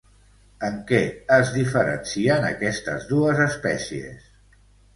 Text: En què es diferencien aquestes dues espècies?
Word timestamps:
En 0.69 0.77
què 0.91 1.01
es 1.35 1.51
diferencien 1.59 2.49
aquestes 2.49 3.07
dues 3.15 3.45
espècies? 3.47 4.29